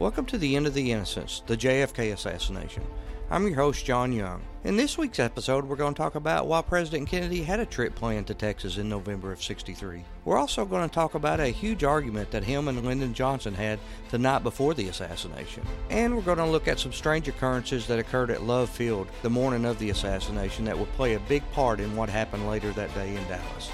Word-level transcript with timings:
Welcome 0.00 0.24
to 0.26 0.38
the 0.38 0.56
End 0.56 0.66
of 0.66 0.72
the 0.72 0.92
Innocence, 0.92 1.42
the 1.46 1.58
JFK 1.58 2.14
assassination. 2.14 2.82
I'm 3.30 3.46
your 3.46 3.56
host, 3.56 3.84
John 3.84 4.14
Young. 4.14 4.40
In 4.64 4.78
this 4.78 4.96
week's 4.96 5.18
episode, 5.18 5.66
we're 5.66 5.76
going 5.76 5.92
to 5.92 5.98
talk 5.98 6.14
about 6.14 6.46
why 6.46 6.62
President 6.62 7.06
Kennedy 7.06 7.42
had 7.42 7.60
a 7.60 7.66
trip 7.66 7.94
planned 7.94 8.26
to 8.28 8.34
Texas 8.34 8.78
in 8.78 8.88
November 8.88 9.30
of 9.30 9.42
63. 9.42 10.02
We're 10.24 10.38
also 10.38 10.64
going 10.64 10.88
to 10.88 10.94
talk 10.94 11.16
about 11.16 11.38
a 11.38 11.48
huge 11.48 11.84
argument 11.84 12.30
that 12.30 12.44
him 12.44 12.68
and 12.68 12.82
Lyndon 12.82 13.12
Johnson 13.12 13.52
had 13.52 13.78
the 14.10 14.16
night 14.16 14.42
before 14.42 14.72
the 14.72 14.88
assassination. 14.88 15.64
And 15.90 16.16
we're 16.16 16.22
going 16.22 16.38
to 16.38 16.46
look 16.46 16.66
at 16.66 16.80
some 16.80 16.94
strange 16.94 17.28
occurrences 17.28 17.86
that 17.88 17.98
occurred 17.98 18.30
at 18.30 18.44
Love 18.44 18.70
Field 18.70 19.06
the 19.20 19.28
morning 19.28 19.66
of 19.66 19.78
the 19.78 19.90
assassination 19.90 20.64
that 20.64 20.78
would 20.78 20.90
play 20.92 21.12
a 21.12 21.20
big 21.20 21.42
part 21.52 21.78
in 21.78 21.94
what 21.94 22.08
happened 22.08 22.48
later 22.48 22.72
that 22.72 22.94
day 22.94 23.14
in 23.14 23.22
Dallas. 23.28 23.70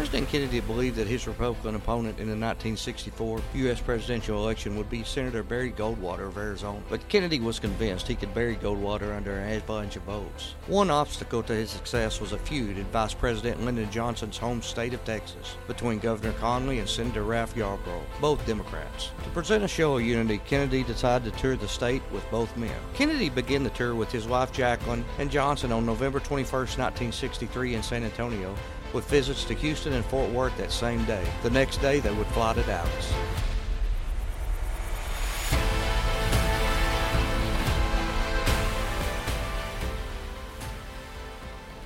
President 0.00 0.30
Kennedy 0.30 0.60
believed 0.60 0.96
that 0.96 1.06
his 1.06 1.26
Republican 1.26 1.74
opponent 1.74 2.18
in 2.18 2.24
the 2.24 2.32
1964 2.32 3.42
U.S. 3.52 3.80
presidential 3.82 4.42
election 4.42 4.74
would 4.78 4.88
be 4.88 5.04
Senator 5.04 5.42
Barry 5.42 5.72
Goldwater 5.72 6.28
of 6.28 6.38
Arizona, 6.38 6.80
but 6.88 7.06
Kennedy 7.10 7.38
was 7.38 7.60
convinced 7.60 8.08
he 8.08 8.14
could 8.14 8.32
bury 8.32 8.56
Goldwater 8.56 9.14
under 9.14 9.36
an 9.36 9.52
avalanche 9.52 9.96
of 9.96 10.02
votes. 10.04 10.54
One 10.68 10.90
obstacle 10.90 11.42
to 11.42 11.52
his 11.52 11.68
success 11.68 12.18
was 12.18 12.32
a 12.32 12.38
feud 12.38 12.78
in 12.78 12.84
Vice 12.84 13.12
President 13.12 13.62
Lyndon 13.62 13.90
Johnson's 13.90 14.38
home 14.38 14.62
state 14.62 14.94
of 14.94 15.04
Texas 15.04 15.58
between 15.66 15.98
Governor 15.98 16.32
Connally 16.38 16.78
and 16.78 16.88
Senator 16.88 17.24
Ralph 17.24 17.54
Yarborough, 17.54 18.06
both 18.22 18.46
Democrats. 18.46 19.10
To 19.22 19.30
present 19.30 19.64
a 19.64 19.68
show 19.68 19.98
of 19.98 20.02
unity, 20.02 20.40
Kennedy 20.46 20.82
decided 20.82 21.30
to 21.30 21.38
tour 21.38 21.56
the 21.56 21.68
state 21.68 22.00
with 22.10 22.24
both 22.30 22.56
men. 22.56 22.80
Kennedy 22.94 23.28
began 23.28 23.64
the 23.64 23.70
tour 23.70 23.94
with 23.94 24.10
his 24.10 24.26
wife 24.26 24.50
Jacqueline 24.50 25.04
and 25.18 25.30
Johnson 25.30 25.72
on 25.72 25.84
November 25.84 26.20
21, 26.20 26.50
1963 26.50 27.74
in 27.74 27.82
San 27.82 28.02
Antonio 28.02 28.56
with 28.92 29.08
visits 29.08 29.44
to 29.44 29.54
Houston 29.54 29.92
and 29.92 30.04
Fort 30.04 30.30
Worth 30.30 30.56
that 30.58 30.70
same 30.70 31.04
day. 31.04 31.26
The 31.42 31.50
next 31.50 31.78
day, 31.78 32.00
they 32.00 32.12
would 32.12 32.26
fly 32.28 32.54
to 32.54 32.62
Dallas. 32.62 33.12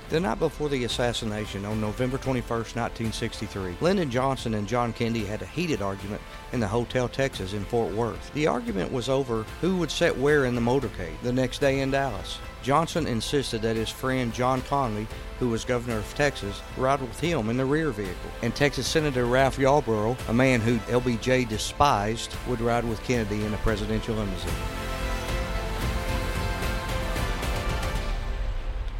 The 0.07 0.19
night 0.19 0.37
before 0.37 0.69
the 0.69 0.83
assassination, 0.83 1.65
on 1.65 1.81
November 1.81 2.19
21, 2.19 2.47
1963, 2.47 3.77
Lyndon 3.81 4.11
Johnson 4.11 4.53
and 4.53 4.67
John 4.67 4.93
Kennedy 4.93 5.25
had 5.25 5.41
a 5.41 5.47
heated 5.47 5.81
argument 5.81 6.21
in 6.53 6.59
the 6.59 6.67
Hotel 6.67 7.09
Texas 7.09 7.53
in 7.53 7.65
Fort 7.65 7.91
Worth. 7.91 8.31
The 8.35 8.45
argument 8.45 8.91
was 8.91 9.09
over 9.09 9.47
who 9.61 9.77
would 9.77 9.89
sit 9.89 10.15
where 10.15 10.45
in 10.45 10.53
the 10.53 10.61
motorcade 10.61 11.19
the 11.23 11.33
next 11.33 11.57
day 11.57 11.79
in 11.79 11.89
Dallas. 11.89 12.37
Johnson 12.61 13.07
insisted 13.07 13.63
that 13.63 13.75
his 13.75 13.89
friend 13.89 14.31
John 14.31 14.61
Connally, 14.61 15.07
who 15.39 15.49
was 15.49 15.65
governor 15.65 15.97
of 15.97 16.13
Texas, 16.13 16.61
ride 16.77 17.01
with 17.01 17.19
him 17.19 17.49
in 17.49 17.57
the 17.57 17.65
rear 17.65 17.89
vehicle. 17.89 18.31
And 18.43 18.55
Texas 18.55 18.85
Senator 18.85 19.25
Ralph 19.25 19.57
Yarborough, 19.57 20.17
a 20.27 20.33
man 20.33 20.61
who 20.61 20.77
LBJ 20.91 21.49
despised, 21.49 22.35
would 22.47 22.61
ride 22.61 22.83
with 22.83 23.03
Kennedy 23.03 23.43
in 23.43 23.55
a 23.55 23.57
presidential 23.57 24.15
limousine. 24.15 24.84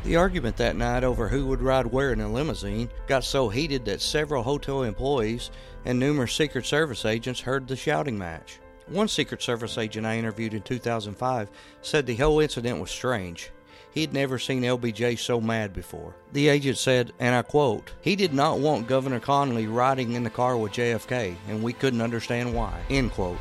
The 0.06 0.18
argument 0.18 0.58
that 0.58 0.76
night 0.76 1.04
over 1.04 1.28
who 1.28 1.48
would 1.48 1.64
ride 1.64 1.88
where 1.88 2.14
in 2.14 2.22
a 2.22 2.32
limousine 2.32 2.92
got 3.08 3.24
so 3.24 3.50
heated 3.50 3.86
that 3.86 4.02
several 4.02 4.44
hotel 4.44 4.84
employees 4.84 5.50
and 5.84 5.98
numerous 5.98 6.32
Secret 6.32 6.68
Service 6.68 7.06
agents 7.06 7.42
heard 7.42 7.68
the 7.68 7.76
shouting 7.76 8.16
match. 8.16 8.60
One 8.86 9.08
Secret 9.08 9.42
Service 9.42 9.80
agent 9.80 10.06
I 10.06 10.20
interviewed 10.20 10.54
in 10.54 10.62
2005 10.62 11.50
said 11.82 12.06
the 12.06 12.16
whole 12.18 12.40
incident 12.40 12.80
was 12.80 12.92
strange. 12.92 13.50
He'd 13.96 14.14
never 14.14 14.38
seen 14.38 14.62
LBJ 14.62 15.18
so 15.18 15.42
mad 15.42 15.74
before. 15.74 16.14
The 16.34 16.50
agent 16.50 16.78
said, 16.78 17.12
and 17.18 17.34
I 17.34 17.42
quote, 17.42 17.92
He 18.02 18.16
did 18.16 18.32
not 18.32 18.60
want 18.60 18.88
Governor 18.88 19.20
Connally 19.20 19.74
riding 19.74 20.12
in 20.12 20.24
the 20.24 20.30
car 20.30 20.56
with 20.56 20.74
JFK, 20.74 21.36
and 21.50 21.64
we 21.64 21.74
couldn't 21.74 22.02
understand 22.02 22.54
why. 22.54 22.80
End 22.92 23.12
quote. 23.12 23.40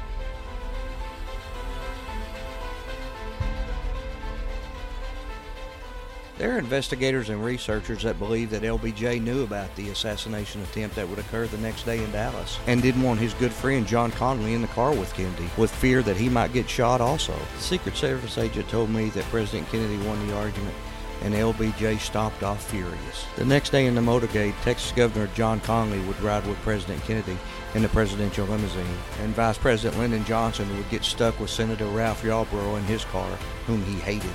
There 6.44 6.56
are 6.56 6.59
investigators 6.59 7.31
and 7.31 7.43
researchers 7.43 8.03
that 8.03 8.19
believe 8.19 8.50
that 8.50 8.60
LBJ 8.60 9.22
knew 9.22 9.44
about 9.44 9.75
the 9.77 9.88
assassination 9.88 10.60
attempt 10.60 10.94
that 10.94 11.09
would 11.09 11.19
occur 11.19 11.47
the 11.47 11.56
next 11.56 11.84
day 11.84 12.05
in 12.05 12.12
Dallas 12.12 12.59
and 12.66 12.82
didn't 12.82 13.00
want 13.00 13.19
his 13.19 13.32
good 13.32 13.50
friend 13.50 13.87
John 13.87 14.12
Connally 14.12 14.55
in 14.55 14.60
the 14.60 14.69
car 14.69 14.93
with 14.93 15.15
Kennedy, 15.15 15.49
with 15.56 15.75
fear 15.75 16.03
that 16.03 16.19
he 16.19 16.28
might 16.28 16.53
get 16.53 16.69
shot 16.69 17.00
also. 17.00 17.32
The 17.32 17.62
Secret 17.62 17.97
Service 17.97 18.37
agent 18.37 18.69
told 18.69 18.91
me 18.91 19.09
that 19.09 19.25
President 19.31 19.71
Kennedy 19.71 19.97
won 20.06 20.27
the 20.27 20.37
argument 20.37 20.75
and 21.22 21.32
LBJ 21.32 21.99
stopped 21.99 22.43
off 22.43 22.62
furious. 22.71 23.25
The 23.37 23.47
next 23.47 23.71
day 23.71 23.87
in 23.87 23.94
the 23.94 24.03
motorcade, 24.03 24.53
Texas 24.65 24.93
Governor 24.93 25.28
John 25.28 25.61
Connally 25.61 26.06
would 26.06 26.21
ride 26.21 26.47
with 26.47 26.59
President 26.59 27.03
Kennedy 27.05 27.38
in 27.75 27.81
the 27.81 27.88
presidential 27.88 28.47
limousine, 28.47 28.84
and 29.22 29.34
Vice 29.34 29.56
President 29.56 29.99
Lyndon 29.99 30.26
Johnson 30.26 30.76
would 30.76 30.91
get 30.91 31.05
stuck 31.05 31.41
with 31.41 31.49
Senator 31.49 31.87
Ralph 31.87 32.22
Yarborough 32.22 32.76
in 32.76 32.84
his 32.84 33.06
car, 33.06 33.31
whom 33.66 33.82
he 33.87 33.94
hated. 33.94 34.31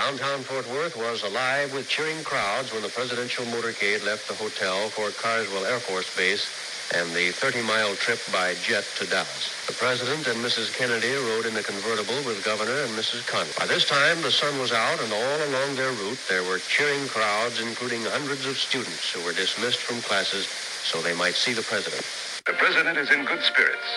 Downtown 0.00 0.40
Fort 0.48 0.64
Worth 0.72 0.96
was 0.96 1.28
alive 1.28 1.76
with 1.76 1.84
cheering 1.84 2.24
crowds 2.24 2.72
when 2.72 2.80
the 2.80 2.88
presidential 2.88 3.44
motorcade 3.52 4.00
left 4.00 4.32
the 4.32 4.34
hotel 4.40 4.88
for 4.88 5.12
Carswell 5.12 5.68
Air 5.68 5.76
Force 5.76 6.08
Base 6.16 6.48
and 6.96 7.04
the 7.12 7.28
30-mile 7.36 7.92
trip 8.00 8.16
by 8.32 8.56
jet 8.64 8.88
to 8.96 9.04
Dallas. 9.04 9.52
The 9.68 9.76
president 9.76 10.24
and 10.24 10.40
Mrs. 10.40 10.72
Kennedy 10.72 11.12
rode 11.28 11.44
in 11.44 11.52
the 11.52 11.60
convertible 11.60 12.16
with 12.24 12.40
Governor 12.40 12.80
and 12.88 12.96
Mrs. 12.96 13.28
Connally. 13.28 13.52
By 13.60 13.68
this 13.68 13.84
time, 13.84 14.16
the 14.24 14.32
sun 14.32 14.56
was 14.56 14.72
out, 14.72 15.04
and 15.04 15.12
all 15.12 15.40
along 15.52 15.76
their 15.76 15.92
route, 15.92 16.18
there 16.32 16.48
were 16.48 16.64
cheering 16.64 17.04
crowds, 17.12 17.60
including 17.60 18.00
hundreds 18.08 18.48
of 18.48 18.56
students 18.56 19.12
who 19.12 19.20
were 19.20 19.36
dismissed 19.36 19.84
from 19.84 20.00
classes 20.00 20.48
so 20.48 21.04
they 21.04 21.14
might 21.14 21.36
see 21.36 21.52
the 21.52 21.68
president. 21.68 22.00
The 22.48 22.56
president 22.56 22.96
is 22.96 23.12
in 23.12 23.28
good 23.28 23.44
spirits. 23.44 23.88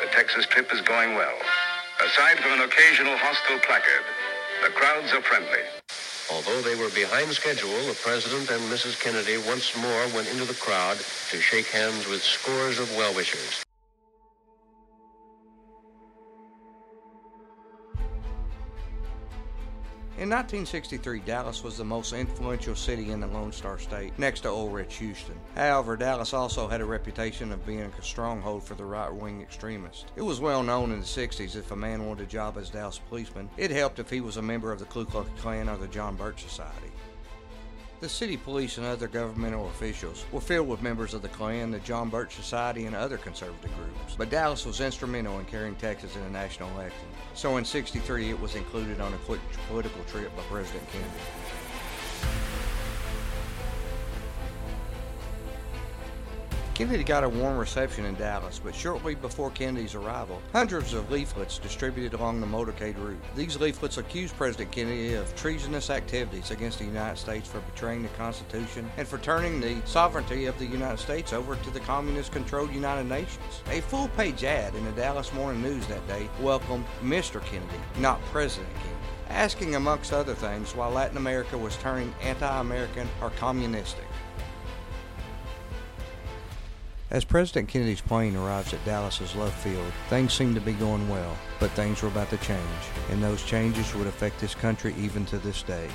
The 0.00 0.08
Texas 0.16 0.48
trip 0.48 0.72
is 0.72 0.80
going 0.80 1.12
well. 1.12 1.36
Aside 2.00 2.40
from 2.40 2.56
an 2.56 2.64
occasional 2.64 3.20
hostile 3.20 3.60
placard, 3.60 4.02
the 4.62 4.68
crowds 4.68 5.12
are 5.12 5.22
friendly. 5.22 5.58
Although 6.30 6.62
they 6.62 6.76
were 6.76 6.90
behind 6.90 7.32
schedule, 7.32 7.82
the 7.86 7.98
president 8.00 8.48
and 8.50 8.62
Mrs. 8.70 8.98
Kennedy 9.02 9.36
once 9.48 9.76
more 9.76 10.06
went 10.14 10.30
into 10.30 10.44
the 10.44 10.54
crowd 10.54 10.98
to 11.30 11.40
shake 11.40 11.66
hands 11.66 12.06
with 12.06 12.22
scores 12.22 12.78
of 12.78 12.88
well-wishers. 12.96 13.64
In 20.22 20.30
1963, 20.30 21.18
Dallas 21.26 21.64
was 21.64 21.76
the 21.76 21.84
most 21.84 22.12
influential 22.12 22.76
city 22.76 23.10
in 23.10 23.18
the 23.18 23.26
Lone 23.26 23.50
Star 23.50 23.76
State, 23.76 24.16
next 24.20 24.42
to 24.42 24.50
old 24.50 24.72
rich 24.72 24.98
Houston. 24.98 25.34
However, 25.56 25.96
Dallas 25.96 26.32
also 26.32 26.68
had 26.68 26.80
a 26.80 26.84
reputation 26.84 27.50
of 27.50 27.66
being 27.66 27.80
a 27.80 28.02
stronghold 28.02 28.62
for 28.62 28.74
the 28.74 28.84
right-wing 28.84 29.42
extremists. 29.42 30.04
It 30.14 30.22
was 30.22 30.38
well 30.38 30.62
known 30.62 30.92
in 30.92 31.00
the 31.00 31.04
60s 31.04 31.56
if 31.56 31.72
a 31.72 31.76
man 31.76 32.06
wanted 32.06 32.28
a 32.28 32.30
job 32.30 32.56
as 32.56 32.70
Dallas 32.70 33.00
policeman, 33.08 33.50
it 33.56 33.72
helped 33.72 33.98
if 33.98 34.10
he 34.10 34.20
was 34.20 34.36
a 34.36 34.42
member 34.42 34.70
of 34.70 34.78
the 34.78 34.84
Ku 34.84 35.04
Klux 35.04 35.28
Klan 35.40 35.68
or 35.68 35.76
the 35.76 35.88
John 35.88 36.14
Birch 36.14 36.40
Society. 36.40 36.92
The 38.02 38.08
city 38.08 38.36
police 38.36 38.78
and 38.78 38.86
other 38.86 39.06
governmental 39.06 39.68
officials 39.68 40.24
were 40.32 40.40
filled 40.40 40.66
with 40.66 40.82
members 40.82 41.14
of 41.14 41.22
the 41.22 41.28
Klan, 41.28 41.70
the 41.70 41.78
John 41.78 42.08
Birch 42.08 42.34
Society, 42.34 42.86
and 42.86 42.96
other 42.96 43.16
conservative 43.16 43.70
groups. 43.76 44.16
But 44.18 44.28
Dallas 44.28 44.66
was 44.66 44.80
instrumental 44.80 45.38
in 45.38 45.44
carrying 45.44 45.76
Texas 45.76 46.16
in 46.16 46.22
a 46.22 46.30
national 46.30 46.68
election. 46.70 47.06
So 47.34 47.58
in 47.58 47.64
63, 47.64 48.30
it 48.30 48.40
was 48.40 48.56
included 48.56 49.00
on 49.00 49.14
a 49.14 49.18
quick 49.18 49.38
political 49.68 50.02
trip 50.08 50.34
by 50.34 50.42
President 50.50 50.82
Kennedy. 50.90 51.10
Kennedy 56.74 57.04
got 57.04 57.22
a 57.22 57.28
warm 57.28 57.58
reception 57.58 58.06
in 58.06 58.14
Dallas, 58.14 58.58
but 58.62 58.74
shortly 58.74 59.14
before 59.14 59.50
Kennedy's 59.50 59.94
arrival, 59.94 60.40
hundreds 60.52 60.94
of 60.94 61.10
leaflets 61.10 61.58
distributed 61.58 62.14
along 62.14 62.40
the 62.40 62.46
motorcade 62.46 62.96
route. 62.96 63.20
These 63.36 63.60
leaflets 63.60 63.98
accused 63.98 64.34
President 64.38 64.72
Kennedy 64.72 65.12
of 65.12 65.36
treasonous 65.36 65.90
activities 65.90 66.50
against 66.50 66.78
the 66.78 66.86
United 66.86 67.18
States 67.18 67.46
for 67.46 67.60
betraying 67.60 68.02
the 68.02 68.08
Constitution 68.10 68.90
and 68.96 69.06
for 69.06 69.18
turning 69.18 69.60
the 69.60 69.82
sovereignty 69.84 70.46
of 70.46 70.58
the 70.58 70.64
United 70.64 70.98
States 70.98 71.34
over 71.34 71.56
to 71.56 71.70
the 71.70 71.80
communist 71.80 72.32
controlled 72.32 72.72
United 72.72 73.06
Nations. 73.06 73.62
A 73.70 73.82
full 73.82 74.08
page 74.08 74.42
ad 74.42 74.74
in 74.74 74.84
the 74.86 74.92
Dallas 74.92 75.30
Morning 75.34 75.62
News 75.62 75.86
that 75.88 76.06
day 76.08 76.26
welcomed 76.40 76.86
Mr. 77.02 77.44
Kennedy, 77.44 77.80
not 77.98 78.18
President 78.26 78.72
Kennedy 78.76 78.92
asking, 79.28 79.74
amongst 79.74 80.12
other 80.12 80.34
things, 80.34 80.76
why 80.76 80.86
Latin 80.86 81.16
America 81.16 81.56
was 81.56 81.76
turning 81.78 82.14
anti 82.22 82.60
American 82.60 83.08
or 83.20 83.30
communistic. 83.30 84.04
As 87.12 87.28
President 87.28 87.68
Kennedy's 87.68 88.00
plane 88.00 88.34
arrives 88.34 88.72
at 88.72 88.82
Dallas's 88.86 89.36
Love 89.36 89.52
Field, 89.52 89.92
things 90.08 90.32
seem 90.32 90.54
to 90.54 90.64
be 90.64 90.72
going 90.72 91.06
well, 91.10 91.36
but 91.60 91.70
things 91.72 92.00
were 92.00 92.08
about 92.08 92.30
to 92.30 92.38
change, 92.38 92.82
and 93.10 93.22
those 93.22 93.44
changes 93.44 93.94
would 93.94 94.06
affect 94.06 94.40
this 94.40 94.54
country 94.54 94.94
even 94.96 95.26
to 95.26 95.36
this 95.36 95.60
day. 95.60 95.92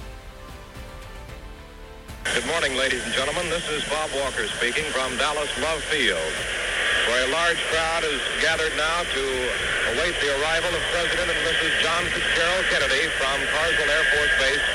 Good 2.36 2.46
morning, 2.46 2.78
ladies 2.78 3.04
and 3.04 3.12
gentlemen. 3.18 3.50
This 3.50 3.66
is 3.66 3.82
Bob 3.90 4.14
Walker 4.14 4.46
speaking 4.62 4.86
from 4.94 5.18
Dallas 5.18 5.50
Love 5.58 5.82
Field, 5.90 6.34
where 7.10 7.26
a 7.26 7.32
large 7.34 7.58
crowd 7.74 8.06
is 8.06 8.22
gathered 8.38 8.78
now 8.78 9.02
to 9.02 9.24
await 9.98 10.14
the 10.22 10.30
arrival 10.38 10.70
of 10.70 10.84
President 10.94 11.34
and 11.34 11.42
Mrs. 11.50 11.74
John 11.82 12.06
Fitzgerald 12.14 12.66
Kennedy 12.70 13.10
from 13.18 13.42
Carswell 13.58 13.90
Air 13.90 14.06
Force 14.14 14.36
Base 14.38 14.66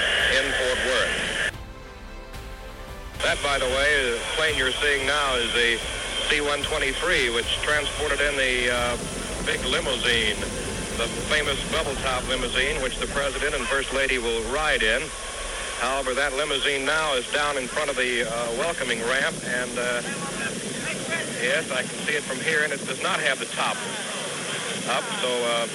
in 0.42 0.44
Fort 0.58 0.80
Worth. 0.90 1.54
That, 3.22 3.38
by 3.46 3.62
the 3.62 3.70
way, 3.78 4.10
the 4.10 4.18
plane 4.34 4.58
you're 4.58 4.74
seeing 4.82 5.06
now 5.06 5.36
is 5.36 5.54
a 5.54 6.01
C-123, 6.32 7.34
which 7.34 7.60
transported 7.60 8.18
in 8.18 8.34
the 8.40 8.72
uh, 8.72 8.96
big 9.44 9.60
limousine, 9.68 10.40
the 10.96 11.04
famous 11.28 11.60
bubble 11.70 11.92
top 12.00 12.26
limousine, 12.26 12.80
which 12.80 12.96
the 12.96 13.06
President 13.08 13.54
and 13.54 13.66
First 13.66 13.92
Lady 13.92 14.16
will 14.16 14.40
ride 14.48 14.82
in. 14.82 15.02
However, 15.84 16.14
that 16.14 16.32
limousine 16.32 16.86
now 16.86 17.12
is 17.16 17.30
down 17.32 17.58
in 17.58 17.68
front 17.68 17.90
of 17.90 17.96
the 17.96 18.24
uh, 18.24 18.32
welcoming 18.56 19.04
ramp, 19.04 19.36
and 19.44 19.76
uh, 19.76 20.00
yes, 21.44 21.68
I 21.68 21.84
can 21.84 22.00
see 22.08 22.16
it 22.16 22.22
from 22.22 22.40
here, 22.40 22.64
and 22.64 22.72
it 22.72 22.80
does 22.86 23.02
not 23.02 23.20
have 23.20 23.38
the 23.38 23.52
top 23.52 23.76
up, 24.88 25.04
so 25.20 25.28
uh, 25.28 25.68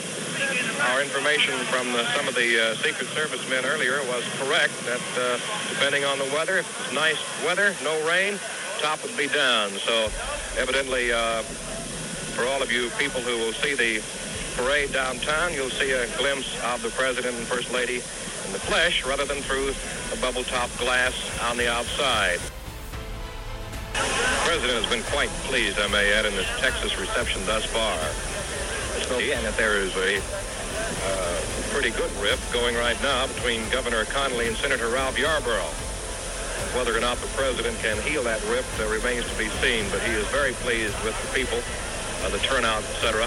our 0.89 1.03
information 1.03 1.53
from 1.69 1.93
the, 1.93 2.01
some 2.17 2.27
of 2.27 2.33
the 2.33 2.73
uh, 2.73 2.75
Secret 2.81 3.05
Service 3.13 3.47
men 3.47 3.63
earlier 3.63 4.01
was 4.09 4.25
correct 4.41 4.73
that 4.89 5.05
uh, 5.21 5.37
depending 5.69 6.03
on 6.03 6.17
the 6.17 6.25
weather, 6.33 6.57
if 6.57 6.81
it's 6.81 6.93
nice 6.95 7.21
weather, 7.45 7.75
no 7.83 7.93
rain, 8.09 8.39
top 8.79 9.01
would 9.03 9.15
be 9.17 9.27
down. 9.27 9.69
So 9.85 10.09
evidently, 10.57 11.11
uh, 11.11 11.41
for 12.35 12.45
all 12.45 12.61
of 12.61 12.71
you 12.71 12.89
people 12.97 13.21
who 13.21 13.37
will 13.37 13.53
see 13.53 13.75
the 13.75 14.03
parade 14.55 14.91
downtown, 14.91 15.53
you'll 15.53 15.69
see 15.69 15.91
a 15.91 16.07
glimpse 16.17 16.59
of 16.65 16.81
the 16.81 16.89
President 16.89 17.35
and 17.35 17.45
First 17.45 17.71
Lady 17.71 17.95
in 17.95 18.51
the 18.53 18.59
flesh 18.59 19.05
rather 19.05 19.25
than 19.25 19.37
through 19.37 19.73
a 20.13 20.21
bubble 20.21 20.43
top 20.43 20.69
glass 20.77 21.13
on 21.49 21.57
the 21.57 21.71
outside. 21.71 22.39
The 23.93 24.43
President 24.45 24.83
has 24.83 24.89
been 24.91 25.03
quite 25.11 25.29
pleased, 25.49 25.79
I 25.79 25.87
may 25.87 26.13
add, 26.13 26.25
in 26.25 26.33
this 26.35 26.49
Texas 26.59 26.97
reception 26.99 27.45
thus 27.45 27.65
far 27.65 27.97
and 29.09 29.45
that 29.45 29.55
there 29.55 29.77
is 29.77 29.95
a 29.95 30.17
uh, 30.19 31.41
pretty 31.71 31.91
good 31.91 32.11
rift 32.21 32.51
going 32.51 32.75
right 32.75 33.01
now 33.01 33.25
between 33.27 33.67
Governor 33.69 34.03
Connally 34.05 34.47
and 34.47 34.57
Senator 34.57 34.89
Ralph 34.89 35.17
Yarborough. 35.17 35.86
Whether 36.75 36.95
or 36.95 36.99
not 36.99 37.17
the 37.17 37.27
president 37.27 37.77
can 37.79 37.97
heal 38.03 38.23
that 38.23 38.43
rift 38.45 38.69
uh, 38.79 38.87
remains 38.87 39.25
to 39.29 39.37
be 39.37 39.49
seen, 39.63 39.85
but 39.89 40.01
he 40.01 40.13
is 40.13 40.27
very 40.27 40.53
pleased 40.61 40.93
with 41.03 41.15
the 41.21 41.29
people, 41.33 41.57
uh, 42.21 42.29
the 42.29 42.39
turnout, 42.39 42.83
etc., 42.83 43.23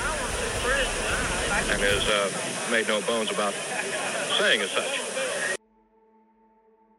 and 1.73 1.81
has 1.83 2.07
uh, 2.07 2.71
made 2.71 2.87
no 2.87 3.01
bones 3.03 3.31
about 3.31 3.55
saying 4.39 4.61
as 4.61 4.71
such 4.71 5.01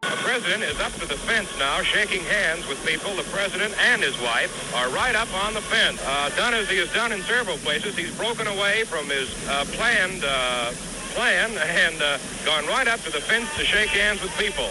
The 0.01 0.17
president 0.27 0.63
is 0.63 0.79
up 0.81 0.91
to 0.93 1.05
the 1.07 1.15
fence 1.15 1.47
now, 1.57 1.81
shaking 1.83 2.23
hands 2.23 2.67
with 2.67 2.83
people. 2.85 3.15
The 3.15 3.23
president 3.31 3.73
and 3.79 4.01
his 4.01 4.19
wife 4.19 4.51
are 4.75 4.89
right 4.89 5.15
up 5.15 5.31
on 5.45 5.53
the 5.53 5.61
fence. 5.61 6.01
Uh, 6.03 6.29
done 6.35 6.53
as 6.53 6.69
he 6.69 6.77
has 6.79 6.91
done 6.93 7.11
in 7.11 7.21
several 7.21 7.57
places, 7.57 7.95
he's 7.95 8.15
broken 8.17 8.47
away 8.47 8.83
from 8.83 9.05
his 9.07 9.29
uh, 9.47 9.65
planned 9.71 10.23
uh, 10.25 10.71
plan 11.13 11.51
and 11.51 11.99
gone 12.45 12.65
right 12.67 12.87
up 12.87 12.99
to 13.01 13.11
the 13.11 13.21
fence 13.21 13.47
to 13.57 13.63
shake 13.63 13.89
hands 13.89 14.21
with 14.21 14.31
people. 14.37 14.69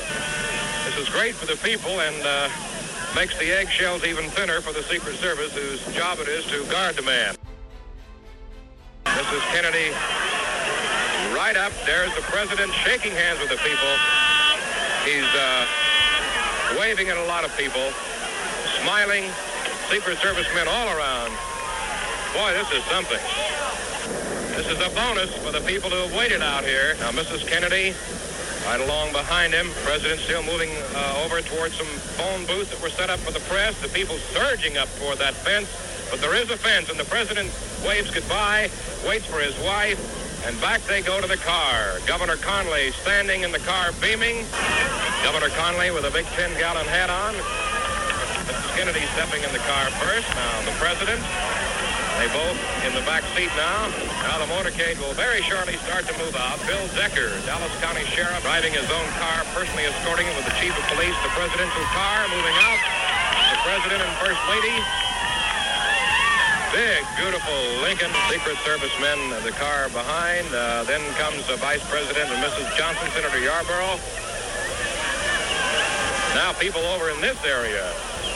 This 0.91 1.07
is 1.07 1.15
great 1.15 1.37
for 1.37 1.47
the 1.47 1.55
people 1.63 2.01
and 2.03 2.19
uh, 2.27 2.51
makes 3.15 3.39
the 3.39 3.47
eggshells 3.55 4.03
even 4.03 4.25
thinner 4.35 4.61
for 4.61 4.73
the 4.73 4.83
Secret 4.83 5.15
Service, 5.23 5.55
whose 5.55 5.79
job 5.95 6.19
it 6.19 6.27
is 6.27 6.45
to 6.47 6.67
guard 6.67 6.97
the 6.97 7.03
man. 7.03 7.37
Mrs. 9.07 9.41
Kennedy 9.55 9.95
right 11.31 11.55
up. 11.55 11.71
There's 11.87 12.13
the 12.17 12.27
president 12.27 12.75
shaking 12.83 13.13
hands 13.13 13.39
with 13.39 13.55
the 13.55 13.63
people. 13.63 13.93
He's 15.07 15.31
uh, 15.31 15.63
waving 16.75 17.07
at 17.07 17.17
a 17.23 17.27
lot 17.31 17.45
of 17.45 17.57
people, 17.57 17.95
smiling, 18.83 19.31
Secret 19.95 20.19
Service 20.19 20.51
men 20.59 20.67
all 20.67 20.91
around. 20.91 21.31
Boy, 22.35 22.51
this 22.59 22.67
is 22.75 22.83
something. 22.91 23.23
This 24.59 24.67
is 24.67 24.81
a 24.83 24.91
bonus 24.91 25.31
for 25.39 25.53
the 25.53 25.63
people 25.63 25.89
who 25.89 26.03
have 26.03 26.15
waited 26.19 26.43
out 26.43 26.65
here. 26.65 26.97
Now, 26.99 27.13
Mrs. 27.13 27.47
Kennedy, 27.47 27.95
right 28.67 28.81
along 28.81 29.13
behind 29.13 29.53
him, 29.53 29.69
President 29.85 30.21
still 30.21 30.43
moving 30.43 30.71
uh, 30.95 31.25
over 31.25 31.41
towards 31.41 31.75
some 31.75 31.87
phone 32.19 32.47
booths 32.47 32.71
that 32.71 32.81
were 32.83 32.91
set 32.91 33.11
up 33.11 33.19
for 33.21 33.33
the 33.33 33.41
press. 33.41 33.81
The 33.81 33.89
people 33.89 34.17
surging 34.33 34.77
up 34.77 34.89
toward 34.99 35.19
that 35.19 35.35
fence. 35.35 35.69
But 36.11 36.21
there 36.21 36.35
is 36.35 36.51
a 36.51 36.57
fence, 36.57 36.91
and 36.91 36.99
the 36.99 37.05
President 37.05 37.49
waves 37.87 38.11
goodbye, 38.11 38.69
waits 39.07 39.27
for 39.27 39.39
his 39.39 39.57
wife, 39.63 39.99
and 40.47 40.59
back 40.61 40.81
they 40.83 41.03
go 41.03 41.21
to 41.21 41.27
the 41.27 41.37
car. 41.37 42.01
Governor 42.07 42.37
Connally 42.37 42.93
standing 43.03 43.43
in 43.43 43.53
the 43.53 43.61
car 43.61 43.93
beaming. 44.01 44.45
Governor 45.23 45.49
Connally 45.55 45.95
with 45.95 46.05
a 46.05 46.11
big 46.11 46.27
10-gallon 46.35 46.87
hat 46.87 47.11
on. 47.11 47.35
Mrs. 48.49 48.77
Kennedy 48.77 49.07
stepping 49.15 49.43
in 49.45 49.53
the 49.53 49.63
car 49.63 49.87
first. 50.03 50.29
Now 50.35 50.61
the 50.67 50.77
president. 50.83 51.90
They 52.19 52.27
both 52.35 52.59
in 52.83 52.93
the 52.97 53.05
back 53.07 53.23
seat 53.37 53.53
now. 53.55 53.87
Now 54.27 54.43
the 54.43 54.51
motorcade 54.51 54.99
will 54.99 55.15
very 55.15 55.45
shortly 55.47 55.77
start 55.87 56.09
to 56.09 56.15
move 56.19 56.35
out. 56.35 56.59
Bill 56.67 56.83
Decker, 56.97 57.31
Dallas 57.47 57.73
County 57.79 58.03
Sheriff, 58.11 58.43
driving 58.43 58.73
his 58.73 58.89
own 58.91 59.09
car, 59.21 59.47
personally 59.55 59.87
escorting 59.87 60.27
it 60.27 60.35
with 60.35 60.49
the 60.49 60.57
chief 60.59 60.75
of 60.75 60.85
police, 60.91 61.15
the 61.23 61.33
presidential 61.37 61.85
car 61.95 62.27
moving 62.33 62.57
out. 62.67 62.81
The 63.53 63.61
president 63.63 64.01
and 64.03 64.13
first 64.19 64.41
lady 64.51 64.79
Big, 66.73 67.03
beautiful 67.17 67.59
Lincoln 67.83 68.13
Secret 68.31 68.57
Service 68.65 68.95
men, 69.01 69.19
the 69.43 69.51
car 69.51 69.89
behind. 69.89 70.47
Uh, 70.55 70.85
then 70.85 71.03
comes 71.15 71.45
the 71.49 71.57
Vice 71.57 71.83
President 71.91 72.31
and 72.31 72.39
Mrs. 72.39 72.77
Johnson, 72.79 73.11
Senator 73.11 73.41
Yarborough. 73.41 73.99
Now 76.39 76.53
people 76.61 76.81
over 76.95 77.11
in 77.11 77.21
this 77.21 77.43
area 77.45 77.91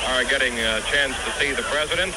are 0.09 0.25
getting 0.25 0.59
a 0.59 0.81
chance 0.91 1.15
to 1.25 1.31
see 1.38 1.53
the 1.53 1.62
President. 1.70 2.12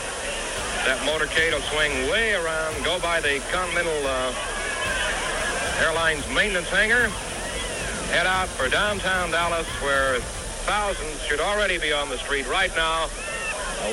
That 0.88 1.00
motorcade 1.00 1.52
will 1.52 1.60
swing 1.68 1.92
way 2.10 2.34
around, 2.34 2.82
go 2.86 2.98
by 3.02 3.20
the 3.20 3.42
Continental 3.52 3.92
uh, 4.08 4.34
Airlines 5.84 6.26
maintenance 6.34 6.70
hangar, 6.70 7.10
head 8.16 8.26
out 8.26 8.48
for 8.48 8.70
downtown 8.70 9.30
Dallas 9.30 9.68
where 9.84 10.22
thousands 10.64 11.22
should 11.24 11.42
already 11.42 11.78
be 11.78 11.92
on 11.92 12.08
the 12.08 12.18
street 12.18 12.48
right 12.48 12.74
now 12.78 13.10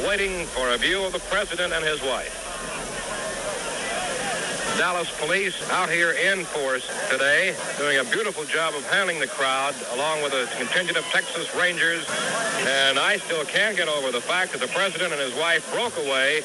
waiting 0.07 0.47
for 0.47 0.71
a 0.71 0.79
view 0.79 1.03
of 1.05 1.13
the 1.13 1.19
president 1.19 1.73
and 1.73 1.85
his 1.85 2.01
wife. 2.03 2.31
Dallas 4.79 5.11
police 5.19 5.69
out 5.71 5.91
here 5.91 6.13
in 6.13 6.45
force 6.45 6.89
today, 7.11 7.57
doing 7.77 7.99
a 7.99 8.05
beautiful 8.05 8.45
job 8.45 8.73
of 8.75 8.89
handling 8.89 9.19
the 9.19 9.27
crowd, 9.27 9.75
along 9.95 10.23
with 10.23 10.33
a 10.33 10.47
contingent 10.59 10.97
of 10.97 11.05
Texas 11.07 11.53
Rangers. 11.57 12.07
And 12.67 13.01
I 13.01 13.17
still 13.19 13.45
can't 13.45 13.77
get 13.77 13.89
over 13.89 14.13
the 14.13 14.21
fact 14.21 14.53
that 14.53 14.61
the 14.61 14.69
president 14.69 15.13
and 15.13 15.21
his 15.21 15.35
wife 15.35 15.69
broke 15.73 15.97
away 15.99 16.43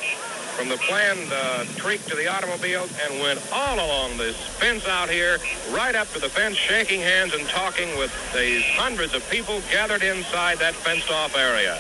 from 0.60 0.68
the 0.68 0.76
planned 0.76 1.32
uh, 1.32 1.64
treat 1.80 2.02
to 2.02 2.18
the 2.18 2.28
automobile 2.28 2.84
and 3.08 3.22
went 3.22 3.40
all 3.54 3.76
along 3.76 4.18
this 4.18 4.36
fence 4.60 4.86
out 4.90 5.10
here, 5.10 5.38
right 5.72 5.96
up 5.96 6.06
to 6.12 6.20
the 6.20 6.28
fence, 6.28 6.58
shaking 6.58 7.00
hands 7.00 7.34
and 7.34 7.48
talking 7.48 7.88
with 7.98 8.12
these 8.36 8.62
hundreds 8.76 9.14
of 9.14 9.24
people 9.30 9.62
gathered 9.72 10.04
inside 10.04 10.58
that 10.58 10.76
fenced-off 10.76 11.34
area. 11.38 11.80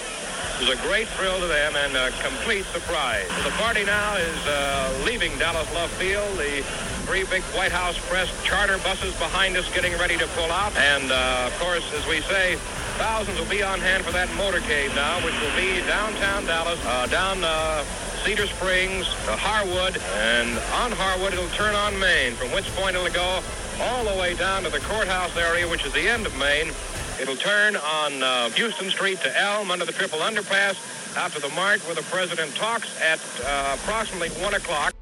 It 0.61 0.69
was 0.69 0.79
a 0.79 0.81
great 0.87 1.09
thrill 1.19 1.41
to 1.41 1.47
them 1.47 1.75
and 1.75 1.91
a 1.97 2.09
complete 2.23 2.63
surprise. 2.71 3.27
The 3.43 3.51
party 3.59 3.83
now 3.83 4.15
is 4.15 4.47
uh, 4.47 5.03
leaving 5.05 5.37
Dallas 5.37 5.67
Love 5.73 5.91
Field. 5.99 6.31
The 6.37 6.63
three 7.03 7.25
big 7.25 7.43
White 7.51 7.73
House 7.73 7.99
press 8.07 8.31
charter 8.45 8.77
buses 8.77 9.11
behind 9.19 9.57
us 9.57 9.67
getting 9.73 9.91
ready 9.99 10.15
to 10.15 10.27
pull 10.39 10.51
out. 10.51 10.73
And, 10.77 11.11
uh, 11.11 11.51
of 11.51 11.59
course, 11.59 11.83
as 11.99 12.07
we 12.07 12.21
say, 12.21 12.55
thousands 12.95 13.39
will 13.39 13.51
be 13.51 13.61
on 13.61 13.81
hand 13.81 14.05
for 14.05 14.11
that 14.11 14.29
motorcade 14.39 14.95
now, 14.95 15.19
which 15.25 15.35
will 15.41 15.55
be 15.59 15.85
downtown 15.85 16.45
Dallas, 16.45 16.79
uh, 16.85 17.07
down 17.07 17.43
uh, 17.43 17.83
Cedar 18.23 18.47
Springs 18.47 19.05
to 19.25 19.35
Harwood, 19.35 20.01
and 20.15 20.49
on 20.81 20.91
Harwood 20.91 21.33
it'll 21.33 21.47
turn 21.49 21.75
on 21.75 21.97
Main, 21.99 22.33
from 22.33 22.51
which 22.51 22.65
point 22.75 22.95
it'll 22.95 23.09
go 23.09 23.41
all 23.81 24.03
the 24.03 24.19
way 24.19 24.35
down 24.35 24.63
to 24.63 24.69
the 24.69 24.79
courthouse 24.79 25.35
area, 25.37 25.67
which 25.67 25.85
is 25.85 25.93
the 25.93 26.07
end 26.07 26.25
of 26.25 26.37
Main, 26.37 26.71
It'll 27.19 27.35
turn 27.35 27.75
on 27.75 28.23
uh, 28.23 28.49
Houston 28.51 28.89
Street 28.89 29.19
to 29.19 29.41
Elm 29.41 29.71
under 29.71 29.83
the 29.83 29.91
triple 29.91 30.19
underpass 30.19 31.17
out 31.17 31.31
to 31.33 31.41
the 31.41 31.49
Mart 31.49 31.81
where 31.81 31.95
the 31.95 32.03
president 32.03 32.55
talks 32.55 32.89
at 33.01 33.19
uh, 33.45 33.75
approximately 33.75 34.29
1 34.41 34.53
o'clock. 34.53 34.93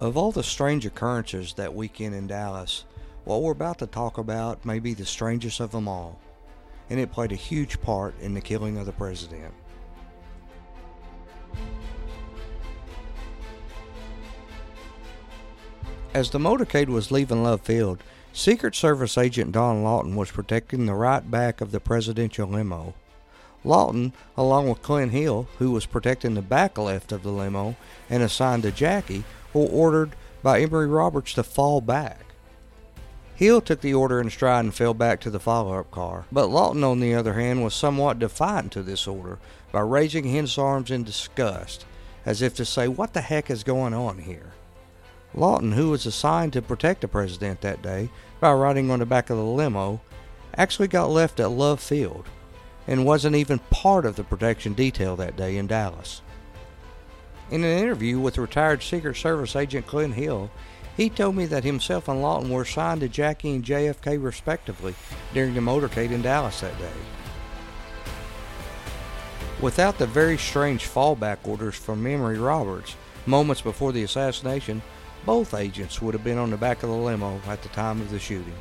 Of 0.00 0.16
all 0.16 0.32
the 0.32 0.42
strange 0.42 0.86
occurrences 0.86 1.52
that 1.54 1.74
weekend 1.74 2.14
in 2.14 2.26
Dallas, 2.26 2.84
what 3.24 3.42
we're 3.42 3.52
about 3.52 3.78
to 3.80 3.86
talk 3.86 4.16
about 4.16 4.64
may 4.64 4.78
be 4.78 4.94
the 4.94 5.04
strangest 5.04 5.60
of 5.60 5.72
them 5.72 5.86
all, 5.86 6.18
and 6.90 7.00
it 7.00 7.12
played 7.12 7.32
a 7.32 7.36
huge 7.36 7.80
part 7.80 8.14
in 8.20 8.34
the 8.34 8.40
killing 8.40 8.78
of 8.78 8.86
the 8.86 8.92
president. 8.92 9.52
As 16.14 16.30
the 16.30 16.38
motorcade 16.38 16.88
was 16.88 17.10
leaving 17.10 17.42
Love 17.42 17.60
Field, 17.60 18.02
Secret 18.32 18.74
Service 18.74 19.16
agent 19.16 19.52
Don 19.52 19.82
Lawton 19.82 20.14
was 20.14 20.30
protecting 20.30 20.86
the 20.86 20.94
right 20.94 21.30
back 21.30 21.60
of 21.60 21.72
the 21.72 21.80
presidential 21.80 22.48
limo. 22.48 22.94
Lawton, 23.64 24.12
along 24.36 24.68
with 24.68 24.82
Clint 24.82 25.12
Hill, 25.12 25.48
who 25.58 25.72
was 25.72 25.86
protecting 25.86 26.34
the 26.34 26.42
back 26.42 26.78
left 26.78 27.12
of 27.12 27.22
the 27.22 27.30
limo 27.30 27.76
and 28.08 28.22
assigned 28.22 28.62
to 28.62 28.70
Jackie, 28.70 29.24
were 29.52 29.66
ordered 29.66 30.14
by 30.42 30.60
Emory 30.60 30.86
Roberts 30.86 31.32
to 31.34 31.42
fall 31.42 31.80
back. 31.80 32.25
Hill 33.36 33.60
took 33.60 33.82
the 33.82 33.92
order 33.92 34.18
in 34.18 34.30
stride 34.30 34.64
and 34.64 34.74
fell 34.74 34.94
back 34.94 35.20
to 35.20 35.30
the 35.30 35.38
follow 35.38 35.78
up 35.78 35.90
car, 35.90 36.24
but 36.32 36.48
Lawton, 36.48 36.82
on 36.82 37.00
the 37.00 37.14
other 37.14 37.34
hand, 37.34 37.62
was 37.62 37.74
somewhat 37.74 38.18
defiant 38.18 38.72
to 38.72 38.82
this 38.82 39.06
order 39.06 39.38
by 39.70 39.80
raising 39.80 40.24
his 40.24 40.56
arms 40.56 40.90
in 40.90 41.04
disgust, 41.04 41.84
as 42.24 42.40
if 42.40 42.54
to 42.54 42.64
say, 42.64 42.88
What 42.88 43.12
the 43.12 43.20
heck 43.20 43.50
is 43.50 43.62
going 43.62 43.92
on 43.92 44.18
here? 44.20 44.52
Lawton, 45.34 45.72
who 45.72 45.90
was 45.90 46.06
assigned 46.06 46.54
to 46.54 46.62
protect 46.62 47.02
the 47.02 47.08
president 47.08 47.60
that 47.60 47.82
day 47.82 48.08
by 48.40 48.54
riding 48.54 48.90
on 48.90 49.00
the 49.00 49.06
back 49.06 49.28
of 49.28 49.36
the 49.36 49.44
limo, 49.44 50.00
actually 50.56 50.88
got 50.88 51.10
left 51.10 51.38
at 51.38 51.50
Love 51.50 51.80
Field 51.80 52.24
and 52.86 53.04
wasn't 53.04 53.36
even 53.36 53.58
part 53.70 54.06
of 54.06 54.16
the 54.16 54.24
protection 54.24 54.72
detail 54.72 55.14
that 55.16 55.36
day 55.36 55.58
in 55.58 55.66
Dallas. 55.66 56.22
In 57.50 57.62
an 57.62 57.78
interview 57.78 58.18
with 58.18 58.38
retired 58.38 58.82
Secret 58.82 59.16
Service 59.16 59.54
agent 59.54 59.86
Clint 59.86 60.14
Hill, 60.14 60.50
he 60.96 61.10
told 61.10 61.36
me 61.36 61.46
that 61.46 61.64
himself 61.64 62.08
and 62.08 62.22
Lawton 62.22 62.50
were 62.50 62.62
assigned 62.62 63.02
to 63.02 63.08
Jackie 63.08 63.54
and 63.54 63.64
JFK 63.64 64.22
respectively 64.22 64.94
during 65.34 65.54
the 65.54 65.60
motorcade 65.60 66.10
in 66.10 66.22
Dallas 66.22 66.60
that 66.60 66.78
day. 66.78 66.90
Without 69.60 69.98
the 69.98 70.06
very 70.06 70.38
strange 70.38 70.86
fallback 70.86 71.38
orders 71.44 71.74
from 71.74 72.06
Emory 72.06 72.38
Roberts 72.38 72.96
moments 73.26 73.60
before 73.60 73.92
the 73.92 74.02
assassination, 74.02 74.82
both 75.24 75.54
agents 75.54 76.00
would 76.00 76.14
have 76.14 76.24
been 76.24 76.38
on 76.38 76.50
the 76.50 76.56
back 76.56 76.82
of 76.82 76.88
the 76.88 76.96
limo 76.96 77.40
at 77.46 77.62
the 77.62 77.68
time 77.70 78.00
of 78.00 78.10
the 78.10 78.18
shooting. 78.18 78.54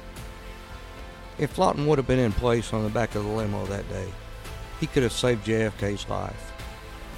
If 1.38 1.58
Lawton 1.58 1.86
would 1.86 1.98
have 1.98 2.08
been 2.08 2.20
in 2.20 2.32
place 2.32 2.74
on 2.74 2.84
the 2.84 2.90
back 2.90 3.16
of 3.16 3.24
the 3.24 3.30
limo 3.30 3.66
that 3.66 3.88
day, 3.90 4.08
he 4.80 4.88
could 4.88 5.04
have 5.04 5.12
saved 5.12 5.46
JFK's 5.46 6.08
life. 6.10 6.54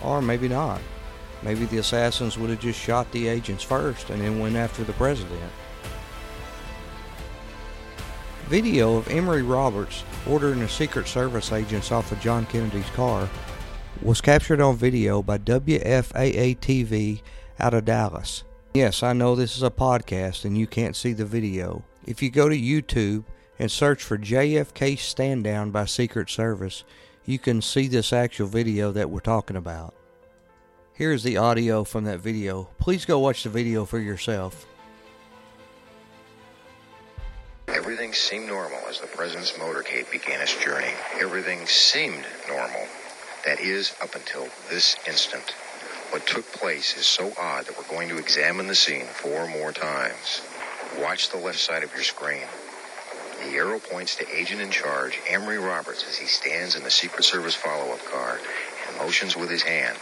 Or 0.03 0.21
maybe 0.21 0.47
not. 0.47 0.81
Maybe 1.43 1.65
the 1.65 1.77
assassins 1.77 2.37
would 2.37 2.49
have 2.49 2.59
just 2.59 2.79
shot 2.79 3.11
the 3.11 3.27
agents 3.27 3.63
first 3.63 4.09
and 4.09 4.21
then 4.21 4.39
went 4.39 4.55
after 4.55 4.83
the 4.83 4.93
president. 4.93 5.51
Video 8.47 8.95
of 8.95 9.09
Emory 9.09 9.43
Roberts 9.43 10.03
ordering 10.27 10.59
the 10.59 10.69
Secret 10.69 11.07
Service 11.07 11.51
agents 11.51 11.91
off 11.91 12.11
of 12.11 12.19
John 12.21 12.45
Kennedy's 12.45 12.89
car 12.91 13.29
was 14.01 14.21
captured 14.21 14.61
on 14.61 14.77
video 14.77 15.21
by 15.21 15.37
WFAA 15.37 16.57
TV 16.59 17.21
out 17.59 17.73
of 17.73 17.85
Dallas. 17.85 18.43
Yes, 18.73 19.03
I 19.03 19.13
know 19.13 19.35
this 19.35 19.57
is 19.57 19.63
a 19.63 19.69
podcast 19.69 20.45
and 20.45 20.57
you 20.57 20.67
can't 20.67 20.95
see 20.95 21.13
the 21.13 21.25
video. 21.25 21.83
If 22.05 22.21
you 22.21 22.29
go 22.29 22.47
to 22.47 22.57
YouTube 22.57 23.25
and 23.59 23.69
search 23.69 24.03
for 24.03 24.17
JFK 24.17 24.97
Stand 24.97 25.43
Down 25.43 25.71
by 25.71 25.85
Secret 25.85 26.29
Service, 26.29 26.83
you 27.25 27.39
can 27.39 27.61
see 27.61 27.87
this 27.87 28.13
actual 28.13 28.47
video 28.47 28.91
that 28.91 29.09
we're 29.09 29.19
talking 29.19 29.57
about. 29.57 29.93
Here's 30.97 31.21
the 31.21 31.37
audio 31.37 31.83
from 31.83 32.05
that 32.05 32.21
video. 32.21 32.69
Please 32.79 33.05
go 33.05 33.19
watch 33.19 33.43
the 33.43 33.49
video 33.49 33.85
for 33.85 33.99
yourself. 33.99 34.65
Everything 37.67 38.13
seemed 38.13 38.47
normal 38.47 38.79
as 38.89 38.99
the 38.99 39.05
president's 39.05 39.51
motorcade 39.51 40.09
began 40.09 40.41
its 40.41 40.57
journey. 40.57 40.89
Everything 41.19 41.67
seemed 41.67 42.25
normal. 42.47 42.87
That 43.45 43.59
is, 43.59 43.93
up 44.01 44.15
until 44.15 44.47
this 44.71 44.95
instant. 45.07 45.51
What 46.09 46.25
took 46.25 46.51
place 46.51 46.97
is 46.97 47.05
so 47.05 47.31
odd 47.39 47.67
that 47.67 47.77
we're 47.77 47.95
going 47.95 48.09
to 48.09 48.17
examine 48.17 48.65
the 48.65 48.73
scene 48.73 49.05
four 49.05 49.47
more 49.47 49.71
times. 49.71 50.41
Watch 50.97 51.29
the 51.29 51.37
left 51.37 51.59
side 51.59 51.83
of 51.83 51.93
your 51.93 52.01
screen. 52.01 52.47
The 53.43 53.55
arrow 53.55 53.77
points 53.77 54.15
to 54.15 54.35
agent 54.35 54.61
in 54.61 54.71
charge, 54.71 55.19
Emory 55.29 55.59
Roberts, 55.59 56.07
as 56.09 56.17
he 56.17 56.25
stands 56.25 56.75
in 56.75 56.83
the 56.83 56.89
Secret 56.89 57.23
Service 57.23 57.53
follow-up 57.53 58.03
car 58.05 58.39
and 58.87 58.97
motions 58.97 59.37
with 59.37 59.51
his 59.51 59.61
hand. 59.61 59.95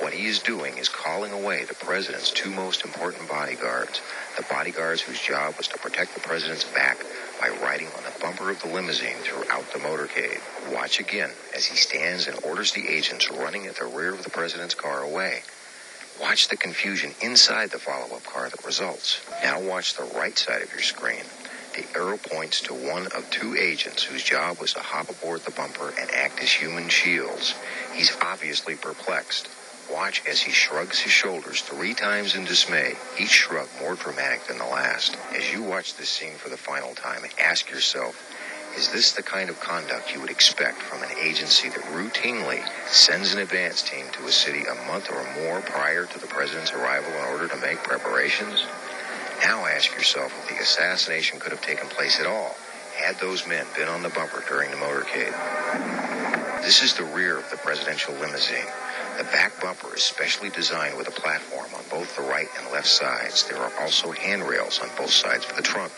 What 0.00 0.12
he 0.12 0.26
is 0.26 0.40
doing 0.40 0.76
is 0.78 0.88
calling 0.88 1.32
away 1.32 1.64
the 1.64 1.74
president's 1.74 2.30
two 2.30 2.50
most 2.50 2.84
important 2.84 3.28
bodyguards, 3.28 4.00
the 4.36 4.42
bodyguards 4.50 5.00
whose 5.00 5.20
job 5.20 5.56
was 5.56 5.68
to 5.68 5.78
protect 5.78 6.14
the 6.14 6.20
president's 6.20 6.64
back 6.64 6.98
by 7.40 7.48
riding 7.48 7.88
on 7.88 8.02
the 8.02 8.18
bumper 8.20 8.50
of 8.50 8.60
the 8.60 8.68
limousine 8.68 9.16
throughout 9.18 9.72
the 9.72 9.78
motorcade. 9.78 10.40
Watch 10.72 10.98
again 10.98 11.30
as 11.54 11.66
he 11.66 11.76
stands 11.76 12.26
and 12.26 12.38
orders 12.44 12.72
the 12.72 12.88
agents 12.88 13.30
running 13.30 13.66
at 13.66 13.76
the 13.76 13.86
rear 13.86 14.12
of 14.12 14.24
the 14.24 14.30
president's 14.30 14.74
car 14.74 15.02
away. 15.02 15.42
Watch 16.20 16.48
the 16.48 16.56
confusion 16.56 17.12
inside 17.20 17.70
the 17.70 17.78
follow-up 17.78 18.24
car 18.24 18.48
that 18.48 18.64
results. 18.64 19.20
Now 19.42 19.60
watch 19.60 19.94
the 19.94 20.10
right 20.16 20.36
side 20.38 20.62
of 20.62 20.72
your 20.72 20.82
screen. 20.82 21.24
The 21.74 21.86
arrow 21.98 22.18
points 22.18 22.60
to 22.62 22.74
one 22.74 23.06
of 23.08 23.28
two 23.30 23.56
agents 23.56 24.04
whose 24.04 24.22
job 24.22 24.60
was 24.60 24.72
to 24.74 24.80
hop 24.80 25.10
aboard 25.10 25.40
the 25.40 25.50
bumper 25.50 25.92
and 25.98 26.10
act 26.12 26.40
as 26.40 26.52
human 26.52 26.88
shields. 26.88 27.54
He's 27.92 28.16
obviously 28.22 28.76
perplexed. 28.76 29.48
Watch 29.90 30.22
as 30.26 30.40
he 30.40 30.50
shrugs 30.50 31.00
his 31.00 31.12
shoulders 31.12 31.60
three 31.60 31.94
times 31.94 32.34
in 32.34 32.44
dismay, 32.44 32.94
each 33.18 33.30
shrug 33.30 33.68
more 33.80 33.94
dramatic 33.94 34.46
than 34.46 34.58
the 34.58 34.64
last. 34.64 35.16
As 35.34 35.52
you 35.52 35.62
watch 35.62 35.96
this 35.96 36.08
scene 36.08 36.36
for 36.36 36.48
the 36.48 36.56
final 36.56 36.94
time, 36.94 37.22
ask 37.38 37.70
yourself, 37.70 38.16
is 38.76 38.88
this 38.90 39.12
the 39.12 39.22
kind 39.22 39.50
of 39.50 39.60
conduct 39.60 40.12
you 40.12 40.20
would 40.20 40.30
expect 40.30 40.82
from 40.82 41.02
an 41.02 41.16
agency 41.22 41.68
that 41.68 41.82
routinely 41.92 42.60
sends 42.88 43.32
an 43.32 43.40
advance 43.40 43.82
team 43.82 44.06
to 44.12 44.26
a 44.26 44.32
city 44.32 44.64
a 44.64 44.86
month 44.86 45.10
or 45.10 45.22
more 45.42 45.60
prior 45.60 46.06
to 46.06 46.18
the 46.18 46.26
president's 46.26 46.72
arrival 46.72 47.12
in 47.12 47.24
order 47.26 47.46
to 47.46 47.56
make 47.58 47.78
preparations? 47.84 48.64
Now 49.42 49.66
ask 49.66 49.94
yourself 49.94 50.32
if 50.38 50.48
the 50.48 50.62
assassination 50.62 51.38
could 51.38 51.52
have 51.52 51.62
taken 51.62 51.88
place 51.88 52.18
at 52.18 52.26
all 52.26 52.56
had 52.96 53.18
those 53.18 53.46
men 53.46 53.66
been 53.76 53.88
on 53.88 54.02
the 54.02 54.08
bumper 54.08 54.42
during 54.48 54.70
the 54.70 54.76
motorcade. 54.76 55.32
This 56.62 56.82
is 56.82 56.94
the 56.94 57.04
rear 57.04 57.36
of 57.36 57.50
the 57.50 57.56
presidential 57.56 58.14
limousine. 58.14 58.66
The 59.18 59.24
back 59.24 59.60
bumper 59.60 59.94
is 59.94 60.02
specially 60.02 60.50
designed 60.50 60.96
with 60.96 61.06
a 61.06 61.12
platform 61.12 61.66
on 61.76 61.82
both 61.88 62.16
the 62.16 62.22
right 62.22 62.48
and 62.58 62.72
left 62.72 62.88
sides. 62.88 63.46
There 63.48 63.58
are 63.58 63.72
also 63.80 64.10
handrails 64.10 64.80
on 64.80 64.88
both 64.96 65.10
sides 65.10 65.44
for 65.44 65.54
the 65.54 65.62
trunk. 65.62 65.92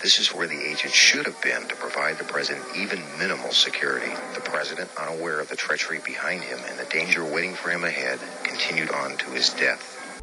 This 0.00 0.20
is 0.20 0.32
where 0.32 0.46
the 0.46 0.70
agent 0.70 0.94
should 0.94 1.26
have 1.26 1.40
been 1.42 1.66
to 1.66 1.74
provide 1.74 2.16
the 2.16 2.24
president 2.24 2.64
even 2.76 3.02
minimal 3.18 3.50
security. 3.50 4.12
The 4.34 4.40
president, 4.40 4.88
unaware 4.96 5.40
of 5.40 5.48
the 5.48 5.56
treachery 5.56 5.98
behind 6.04 6.42
him 6.42 6.60
and 6.68 6.78
the 6.78 6.84
danger 6.84 7.24
waiting 7.24 7.54
for 7.54 7.70
him 7.70 7.84
ahead, 7.84 8.20
continued 8.44 8.90
on 8.92 9.16
to 9.16 9.26
his 9.30 9.50
death. 9.50 10.22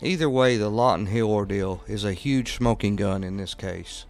Either 0.00 0.30
way, 0.30 0.56
the 0.56 0.70
Lawton 0.70 1.06
Hill 1.06 1.30
ordeal 1.30 1.82
is 1.86 2.04
a 2.04 2.12
huge 2.12 2.56
smoking 2.56 2.96
gun 2.96 3.22
in 3.24 3.36
this 3.36 3.54
case. 3.54 4.04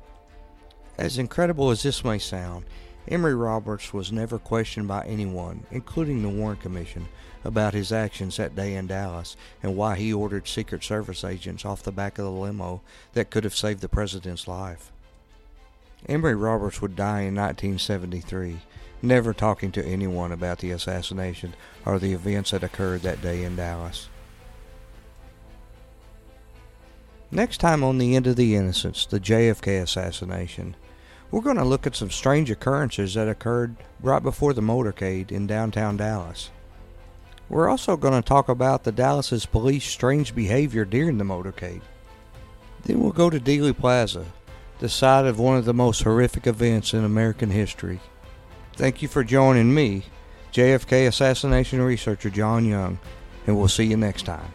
As 0.98 1.18
incredible 1.18 1.70
as 1.70 1.82
this 1.82 2.04
may 2.04 2.18
sound, 2.18 2.66
Emory 3.08 3.34
Roberts 3.34 3.92
was 3.92 4.12
never 4.12 4.38
questioned 4.38 4.86
by 4.86 5.04
anyone, 5.04 5.66
including 5.70 6.22
the 6.22 6.28
Warren 6.28 6.56
Commission, 6.56 7.08
about 7.44 7.74
his 7.74 7.90
actions 7.90 8.36
that 8.36 8.54
day 8.54 8.74
in 8.74 8.86
Dallas 8.86 9.36
and 9.62 9.76
why 9.76 9.96
he 9.96 10.12
ordered 10.12 10.46
Secret 10.46 10.84
Service 10.84 11.24
agents 11.24 11.64
off 11.64 11.82
the 11.82 11.90
back 11.90 12.18
of 12.18 12.24
the 12.24 12.30
limo 12.30 12.80
that 13.14 13.30
could 13.30 13.44
have 13.44 13.56
saved 13.56 13.80
the 13.80 13.88
president's 13.88 14.46
life. 14.46 14.92
Emory 16.08 16.34
Roberts 16.34 16.80
would 16.80 16.96
die 16.96 17.20
in 17.20 17.34
1973, 17.34 18.58
never 19.02 19.32
talking 19.32 19.72
to 19.72 19.84
anyone 19.84 20.30
about 20.30 20.58
the 20.58 20.70
assassination 20.70 21.54
or 21.84 21.98
the 21.98 22.12
events 22.12 22.52
that 22.52 22.62
occurred 22.62 23.02
that 23.02 23.20
day 23.20 23.42
in 23.42 23.56
Dallas. 23.56 24.08
Next 27.34 27.58
time 27.58 27.82
on 27.82 27.98
The 27.98 28.14
End 28.14 28.26
of 28.26 28.36
the 28.36 28.54
Innocence, 28.54 29.06
the 29.06 29.18
JFK 29.18 29.80
assassination, 29.80 30.76
we're 31.32 31.40
going 31.40 31.56
to 31.56 31.64
look 31.64 31.86
at 31.86 31.96
some 31.96 32.10
strange 32.10 32.50
occurrences 32.50 33.14
that 33.14 33.26
occurred 33.26 33.74
right 34.00 34.22
before 34.22 34.52
the 34.52 34.60
motorcade 34.60 35.32
in 35.32 35.46
downtown 35.46 35.96
Dallas. 35.96 36.50
We're 37.48 37.68
also 37.68 37.96
going 37.96 38.14
to 38.14 38.26
talk 38.26 38.48
about 38.48 38.84
the 38.84 38.92
Dallas's 38.92 39.46
police 39.46 39.84
strange 39.84 40.34
behavior 40.34 40.84
during 40.84 41.16
the 41.18 41.24
motorcade. 41.24 41.80
Then 42.84 43.00
we'll 43.00 43.12
go 43.12 43.30
to 43.30 43.40
Dealey 43.40 43.76
Plaza, 43.76 44.26
the 44.78 44.88
site 44.88 45.24
of 45.24 45.38
one 45.38 45.56
of 45.56 45.64
the 45.64 45.74
most 45.74 46.02
horrific 46.02 46.46
events 46.46 46.92
in 46.92 47.02
American 47.02 47.50
history. 47.50 48.00
Thank 48.76 49.00
you 49.00 49.08
for 49.08 49.24
joining 49.24 49.72
me, 49.72 50.04
JFK 50.52 51.06
assassination 51.06 51.80
researcher 51.80 52.28
John 52.28 52.66
Young, 52.66 52.98
and 53.46 53.56
we'll 53.56 53.68
see 53.68 53.84
you 53.84 53.96
next 53.96 54.24
time. 54.24 54.52